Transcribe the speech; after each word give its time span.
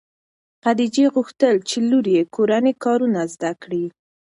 خدیجې 0.63 1.05
غوښتل 1.15 1.55
چې 1.69 1.77
لور 1.89 2.05
یې 2.15 2.23
کورني 2.35 2.73
کارونه 2.83 3.21
زده 3.33 3.51
کړي. 3.61 3.85